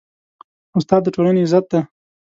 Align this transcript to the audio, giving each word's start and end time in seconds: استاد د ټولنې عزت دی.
استاد 0.77 1.01
د 1.03 1.07
ټولنې 1.15 1.41
عزت 1.45 1.65
دی. 1.71 1.79